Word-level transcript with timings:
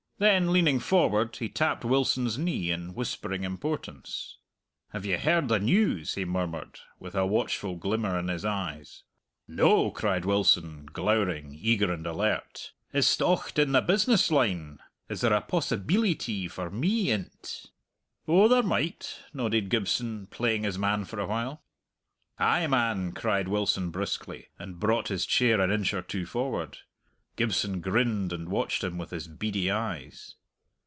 Then, 0.21 0.53
leaning 0.53 0.79
forward, 0.79 1.37
he 1.37 1.49
tapped 1.49 1.83
Wilson's 1.83 2.37
knee 2.37 2.69
in 2.69 2.93
whispering 2.93 3.43
importance. 3.43 4.37
"Have 4.89 5.03
you 5.03 5.17
heard 5.17 5.47
the 5.47 5.59
news?" 5.59 6.13
he 6.13 6.25
murmured, 6.25 6.79
with 6.99 7.15
a 7.15 7.25
watchful 7.25 7.75
glimmer 7.75 8.19
in 8.19 8.27
his 8.27 8.45
eyes. 8.45 9.01
"No!" 9.47 9.89
cried 9.89 10.23
Wilson, 10.23 10.85
glowering, 10.85 11.57
eager 11.59 11.91
and 11.91 12.05
alert. 12.05 12.71
"Is't 12.93 13.19
ocht 13.19 13.57
in 13.57 13.71
the 13.71 13.81
business 13.81 14.29
line? 14.29 14.77
Is 15.09 15.21
there 15.21 15.33
a 15.33 15.41
possibeelity 15.41 16.47
for 16.51 16.69
me 16.69 17.09
in't?" 17.09 17.71
"Oh, 18.27 18.47
there 18.47 18.61
might," 18.61 19.21
nodded 19.33 19.69
Gibson, 19.71 20.27
playing 20.27 20.65
his 20.65 20.77
man 20.77 21.03
for 21.05 21.19
a 21.19 21.25
while. 21.25 21.63
"Ay, 22.37 22.67
man!" 22.67 23.11
cried 23.13 23.47
Wilson 23.47 23.89
briskly, 23.89 24.49
and 24.59 24.79
brought 24.79 25.07
his 25.07 25.25
chair 25.25 25.59
an 25.59 25.71
inch 25.71 25.95
or 25.95 26.03
two 26.03 26.27
forward. 26.27 26.77
Gibson 27.37 27.79
grinned 27.79 28.33
and 28.33 28.49
watched 28.49 28.83
him 28.83 28.97
with 28.97 29.11
his 29.11 29.27
beady 29.27 29.71
eyes. 29.71 30.35